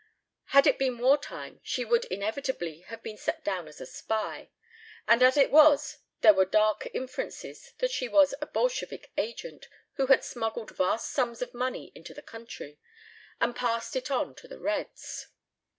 Had 0.45 0.65
it 0.65 0.79
been 0.79 0.97
wartime 0.97 1.59
she 1.61 1.85
would 1.85 2.05
inevitably 2.05 2.79
have 2.87 3.03
been 3.03 3.17
set 3.19 3.43
down 3.45 3.67
as 3.67 3.79
a 3.79 3.85
spy, 3.85 4.49
and 5.07 5.21
as 5.21 5.37
it 5.37 5.51
was 5.51 5.99
there 6.21 6.33
were 6.33 6.43
dark 6.43 6.87
inferences 6.91 7.73
that 7.77 7.91
she 7.91 8.07
was 8.09 8.33
a 8.41 8.47
Bolshevik 8.47 9.11
agent 9.15 9.67
who 9.97 10.07
had 10.07 10.23
smuggled 10.23 10.75
vast 10.75 11.11
sums 11.11 11.43
of 11.43 11.53
money 11.53 11.91
into 11.93 12.15
the 12.15 12.23
country 12.23 12.79
and 13.39 13.55
passed 13.55 13.95
it 13.95 14.09
on 14.09 14.33
to 14.37 14.47
the 14.47 14.57
Reds. 14.57 15.27